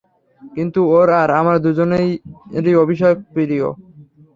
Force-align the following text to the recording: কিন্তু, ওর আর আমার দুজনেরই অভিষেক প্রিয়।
কিন্তু, 0.41 0.79
ওর 0.95 1.09
আর 1.21 1.29
আমার 1.39 1.55
দুজনেরই 1.65 2.73
অভিষেক 2.83 3.15
প্রিয়। 3.33 3.67